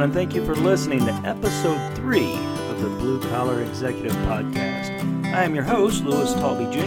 [0.00, 2.34] everyone, and thank you for listening to episode three
[2.70, 5.04] of the Blue Collar Executive Podcast.
[5.26, 6.80] I am your host, Lewis Talby Jr.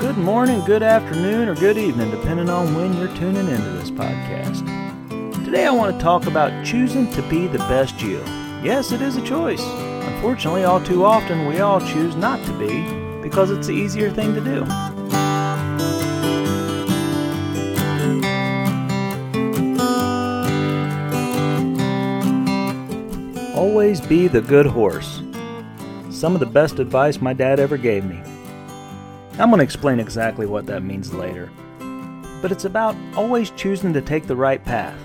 [0.00, 4.64] Good morning, good afternoon, or good evening, depending on when you're tuning into this podcast.
[5.44, 8.18] Today, I want to talk about choosing to be the best you.
[8.62, 9.62] Yes, it is a choice.
[9.62, 12.82] Unfortunately, all too often, we all choose not to be
[13.22, 14.91] because it's the easier thing to do.
[23.62, 25.22] Always be the good horse.
[26.10, 28.20] Some of the best advice my dad ever gave me.
[29.38, 31.48] I'm going to explain exactly what that means later.
[32.42, 34.98] But it's about always choosing to take the right path.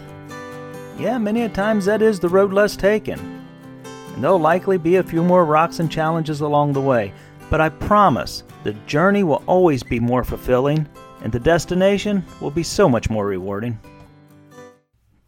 [0.97, 3.19] Yeah, many a times that is the road less taken.
[4.15, 7.13] And there'll likely be a few more rocks and challenges along the way,
[7.51, 10.87] but I promise the journey will always be more fulfilling
[11.21, 13.79] and the destination will be so much more rewarding.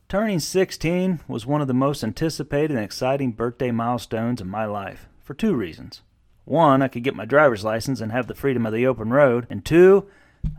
[0.09, 5.07] Turning 16 was one of the most anticipated and exciting birthday milestones in my life
[5.21, 6.01] for two reasons.
[6.45, 9.45] One, I could get my driver's license and have the freedom of the open road,
[9.51, 10.07] and two,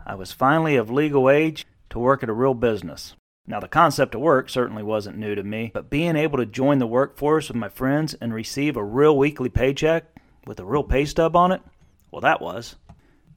[0.07, 3.17] I was finally of legal age to work at a real business.
[3.45, 6.79] Now, the concept of work certainly wasn't new to me, but being able to join
[6.79, 10.05] the workforce with my friends and receive a real weekly paycheck
[10.47, 11.61] with a real pay stub on it,
[12.13, 12.77] well, that was.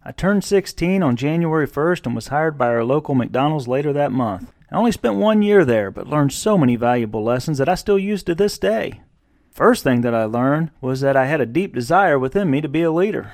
[0.05, 4.11] I turned 16 on January 1st and was hired by our local McDonald's later that
[4.11, 4.53] month.
[4.73, 7.99] I only spent one year there, but learned so many valuable lessons that I still
[7.99, 9.01] use to this day.
[9.51, 12.67] First thing that I learned was that I had a deep desire within me to
[12.67, 13.33] be a leader.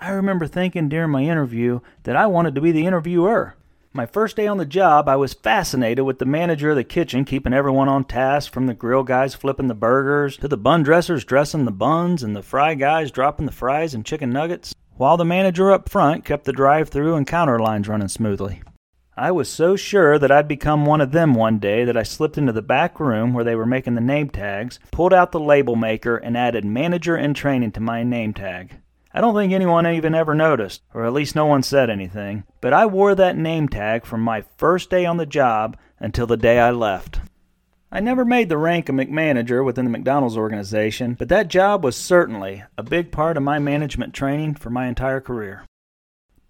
[0.00, 3.54] I remember thinking during my interview that I wanted to be the interviewer.
[3.92, 7.26] My first day on the job, I was fascinated with the manager of the kitchen
[7.26, 11.22] keeping everyone on task from the grill guys flipping the burgers to the bun dressers
[11.22, 15.24] dressing the buns and the fry guys dropping the fries and chicken nuggets, while the
[15.26, 18.62] manager up front kept the drive through and counter lines running smoothly.
[19.22, 22.38] I was so sure that I'd become one of them one day that I slipped
[22.38, 25.76] into the back room where they were making the name tags, pulled out the label
[25.76, 28.80] maker, and added manager in training to my name tag.
[29.14, 32.72] I don't think anyone even ever noticed, or at least no one said anything, but
[32.72, 36.58] I wore that name tag from my first day on the job until the day
[36.58, 37.20] I left.
[37.92, 41.94] I never made the rank of McManager within the McDonald's organization, but that job was
[41.94, 45.62] certainly a big part of my management training for my entire career.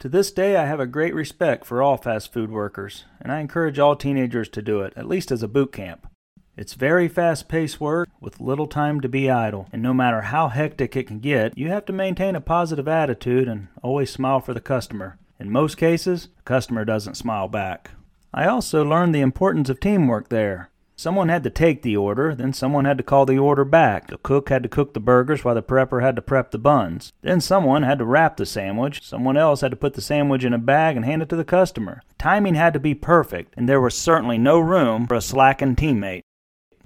[0.03, 3.39] To this day, I have a great respect for all fast food workers, and I
[3.39, 6.09] encourage all teenagers to do it, at least as a boot camp.
[6.57, 10.49] It's very fast paced work with little time to be idle, and no matter how
[10.49, 14.53] hectic it can get, you have to maintain a positive attitude and always smile for
[14.53, 15.21] the customer.
[15.39, 17.93] In most cases, the customer doesn't smile back.
[18.35, 20.72] I also learned the importance of teamwork there.
[20.97, 24.09] Someone had to take the order, then someone had to call the order back.
[24.09, 27.13] The cook had to cook the burgers while the prepper had to prep the buns.
[27.23, 29.03] Then someone had to wrap the sandwich.
[29.03, 31.45] Someone else had to put the sandwich in a bag and hand it to the
[31.45, 32.03] customer.
[32.19, 36.23] Timing had to be perfect, and there was certainly no room for a slacking teammate.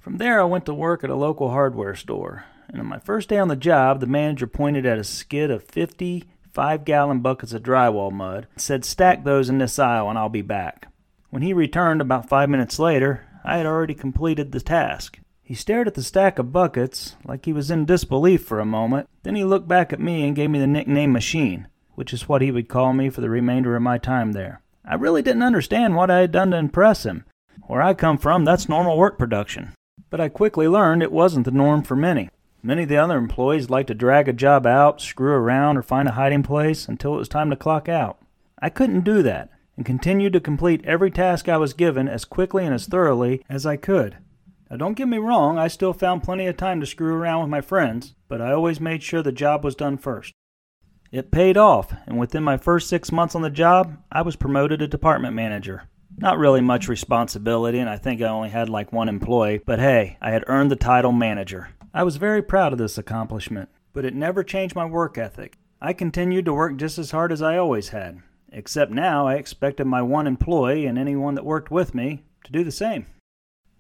[0.01, 2.45] From there, I went to work at a local hardware store.
[2.69, 5.65] And on my first day on the job, the manager pointed at a skid of
[5.65, 6.25] 50
[6.57, 10.31] five gallon buckets of drywall mud and said, Stack those in this aisle and I'll
[10.31, 10.89] be back.
[11.29, 15.21] When he returned about five minutes later, I had already completed the task.
[15.45, 19.09] He stared at the stack of buckets like he was in disbelief for a moment.
[19.23, 22.43] Then he looked back at me and gave me the nickname Machine, which is what
[22.43, 24.63] he would call me for the remainder of my time there.
[24.85, 27.25] I really didn't understand what I had done to impress him.
[27.69, 29.75] Where I come from, that's normal work production.
[30.11, 32.31] But I quickly learned it wasn't the norm for many.
[32.65, 36.09] Many of the other employees liked to drag a job out, screw around, or find
[36.09, 38.19] a hiding place until it was time to clock out.
[38.59, 42.65] I couldn't do that and continued to complete every task I was given as quickly
[42.65, 44.17] and as thoroughly as I could.
[44.71, 47.51] Now, don't get me wrong, I still found plenty of time to screw around with
[47.51, 50.33] my friends, but I always made sure the job was done first.
[51.13, 54.81] It paid off, and within my first six months on the job, I was promoted
[54.81, 55.85] to department manager.
[56.19, 60.17] Not really much responsibility, and I think I only had like one employee, but hey,
[60.21, 61.69] I had earned the title manager.
[61.95, 65.59] I was very proud of this accomplishment, but it never changed my work ethic.
[65.81, 68.21] I continued to work just as hard as I always had,
[68.57, 72.65] except now I expected my one employee and anyone that worked with me to do
[72.65, 73.05] the same.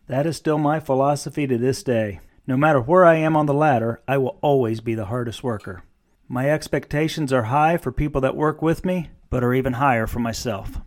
[0.06, 2.20] That is still my philosophy to this day.
[2.46, 5.82] No matter where I am on the ladder, I will always be the hardest worker.
[6.28, 10.19] My expectations are high for people that work with me, but are even higher for
[10.19, 10.81] myself.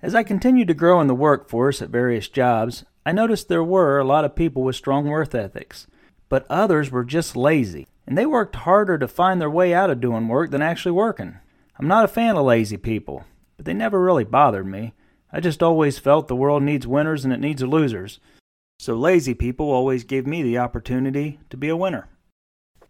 [0.00, 3.98] As I continued to grow in the workforce at various jobs, I noticed there were
[3.98, 5.86] a lot of people with strong work ethics,
[6.30, 10.00] but others were just lazy, and they worked harder to find their way out of
[10.00, 11.36] doing work than actually working.
[11.78, 13.24] I'm not a fan of lazy people,
[13.56, 14.94] but they never really bothered me.
[15.30, 18.18] I just always felt the world needs winners and it needs losers.
[18.78, 22.08] So lazy people always gave me the opportunity to be a winner.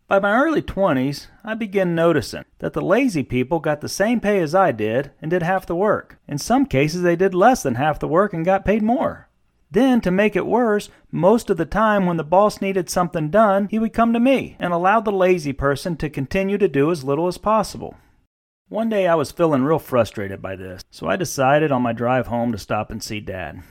[0.09, 4.41] By my early 20s, I began noticing that the lazy people got the same pay
[4.41, 6.19] as I did and did half the work.
[6.29, 9.29] In some cases, they did less than half the work and got paid more.
[9.69, 13.67] Then, to make it worse, most of the time when the boss needed something done,
[13.69, 17.03] he would come to me and allow the lazy person to continue to do as
[17.03, 17.97] little as possible.
[18.69, 22.27] One day I was feeling real frustrated by this, so I decided on my drive
[22.27, 23.63] home to stop and see Dad.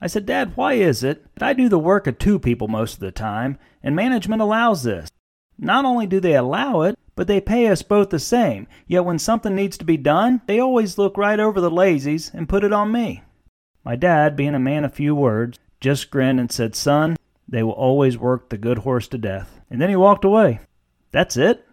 [0.00, 2.94] I said, Dad, why is it that I do the work of two people most
[2.94, 5.10] of the time, and management allows this?
[5.58, 9.18] Not only do they allow it, but they pay us both the same, yet when
[9.18, 12.72] something needs to be done, they always look right over the lazies and put it
[12.72, 13.24] on me.
[13.84, 17.16] My dad, being a man of few words, just grinned and said, Son,
[17.48, 19.60] they will always work the good horse to death.
[19.68, 20.60] And then he walked away.
[21.10, 21.66] That's it.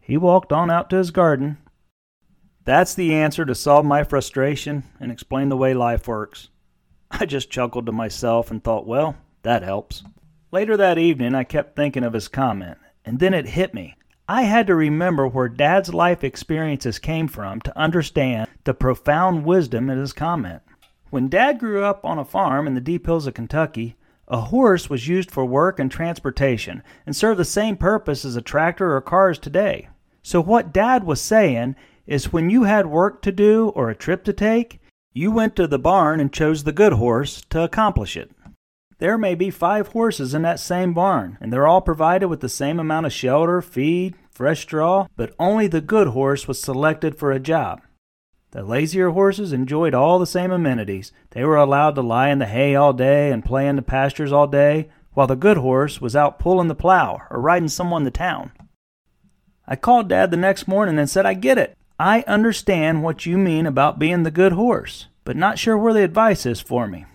[0.00, 1.58] He walked on out to his garden.
[2.64, 6.48] That's the answer to solve my frustration and explain the way life works.
[7.10, 10.02] I just chuckled to myself and thought, well, that helps.
[10.50, 13.96] Later that evening, I kept thinking of his comment, and then it hit me.
[14.26, 19.90] I had to remember where Dad's life experiences came from to understand the profound wisdom
[19.90, 20.62] in his comment.
[21.10, 23.96] When Dad grew up on a farm in the deep hills of Kentucky,
[24.26, 28.42] a horse was used for work and transportation and served the same purpose as a
[28.42, 29.88] tractor or cars today.
[30.22, 31.76] So, what Dad was saying
[32.06, 34.80] is when you had work to do or a trip to take,
[35.12, 38.30] you went to the barn and chose the good horse to accomplish it.
[38.98, 42.48] There may be five horses in that same barn, and they're all provided with the
[42.48, 47.32] same amount of shelter, feed, fresh straw, but only the good horse was selected for
[47.32, 47.80] a job.
[48.52, 51.12] The lazier horses enjoyed all the same amenities.
[51.30, 54.32] They were allowed to lie in the hay all day and play in the pastures
[54.32, 58.10] all day, while the good horse was out pulling the plow or riding someone to
[58.10, 58.52] town.
[59.66, 61.76] I called Dad the next morning and said, I get it.
[61.98, 66.02] I understand what you mean about being the good horse, but not sure where the
[66.02, 67.06] advice is for me.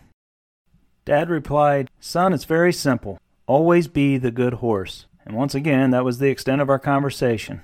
[1.04, 3.20] Dad replied, Son, it's very simple.
[3.46, 5.06] Always be the good horse.
[5.26, 7.62] And once again, that was the extent of our conversation.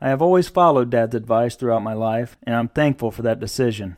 [0.00, 3.96] I have always followed Dad's advice throughout my life, and I'm thankful for that decision.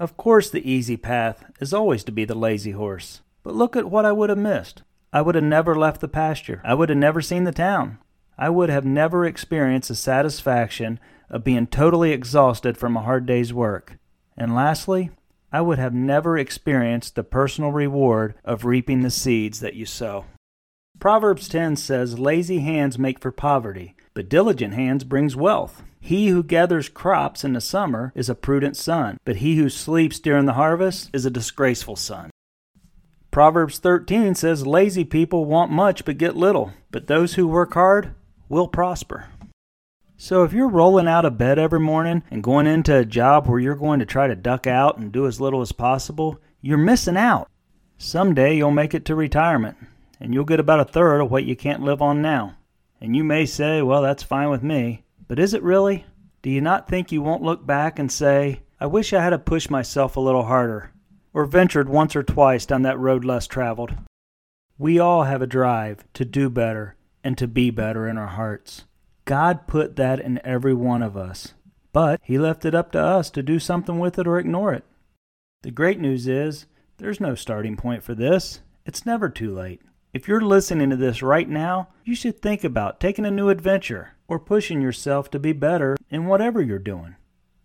[0.00, 3.20] Of course, the easy path is always to be the lazy horse.
[3.42, 4.82] But look at what I would have missed.
[5.12, 6.62] I would have never left the pasture.
[6.64, 7.98] I would have never seen the town.
[8.38, 10.98] I would have never experienced the satisfaction
[11.32, 13.98] of being totally exhausted from a hard day's work.
[14.36, 15.10] And lastly,
[15.50, 20.26] I would have never experienced the personal reward of reaping the seeds that you sow.
[21.00, 25.82] Proverbs 10 says, Lazy hands make for poverty, but diligent hands brings wealth.
[26.00, 30.20] He who gathers crops in the summer is a prudent son, but he who sleeps
[30.20, 32.30] during the harvest is a disgraceful son.
[33.30, 38.14] Proverbs 13 says, Lazy people want much but get little, but those who work hard
[38.48, 39.28] will prosper.
[40.16, 43.58] So if you're rolling out of bed every morning and going into a job where
[43.58, 47.16] you're going to try to duck out and do as little as possible, you're missing
[47.16, 47.48] out.
[47.98, 49.76] Someday you'll make it to retirement,
[50.20, 52.56] and you'll get about a third of what you can't live on now.
[53.00, 55.04] And you may say, well, that's fine with me.
[55.26, 56.04] But is it really?
[56.42, 59.70] Do you not think you won't look back and say, I wish I had pushed
[59.70, 60.92] myself a little harder,
[61.32, 63.94] or ventured once or twice down that road less traveled?
[64.78, 68.84] We all have a drive to do better and to be better in our hearts.
[69.24, 71.54] God put that in every one of us,
[71.92, 74.84] but He left it up to us to do something with it or ignore it.
[75.62, 76.66] The great news is
[76.98, 78.60] there's no starting point for this.
[78.84, 79.80] It's never too late.
[80.12, 84.10] If you're listening to this right now, you should think about taking a new adventure
[84.28, 87.16] or pushing yourself to be better in whatever you're doing.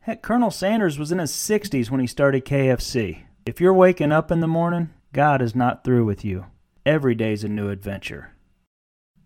[0.01, 3.23] Heck, Colonel Sanders was in his 60s when he started KFC.
[3.45, 6.45] If you're waking up in the morning, God is not through with you.
[6.85, 8.31] Every day's a new adventure.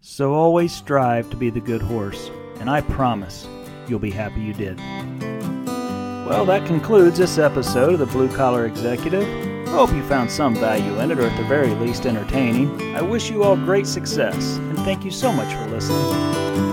[0.04, 3.48] So always strive to be the good horse, and I promise
[3.88, 4.80] you'll be happy you did.
[6.28, 9.28] Well, that concludes this episode of the Blue Collar Executive.
[9.68, 12.96] I hope you found some value in it, or at the very least entertaining.
[12.96, 16.71] I wish you all great success, and thank you so much for listening.